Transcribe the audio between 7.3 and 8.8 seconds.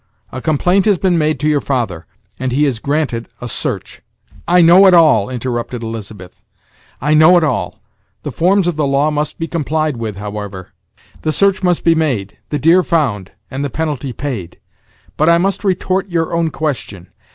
it all. The forms of